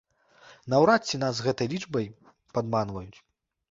Наўрад 0.75 1.01
ці 1.09 1.21
нас 1.23 1.33
з 1.41 1.47
гэтай 1.51 1.71
лічбай 1.77 2.11
падманваюць. 2.57 3.19